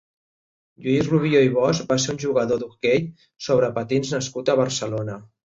Lluís 0.85 1.09
Rubió 1.11 1.41
i 1.47 1.51
Bosch 1.57 1.83
va 1.91 1.97
ser 2.05 2.15
un 2.15 2.21
jugador 2.23 2.59
d'hoquei 2.65 2.99
sobre 3.49 3.71
patins 3.77 4.17
nascut 4.17 4.53
a 4.53 4.59
Barcelona. 4.65 5.21